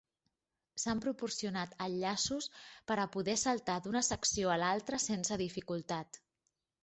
S'han 0.83 1.01
proporcionat 1.05 1.75
enllaços 1.87 2.47
per 2.91 2.97
a 3.03 3.05
poder 3.17 3.35
saltar 3.41 3.77
d'una 3.87 4.03
secció 4.09 4.53
a 4.53 4.55
l'altra 4.65 5.01
sense 5.09 5.41
dificultat. 5.45 6.19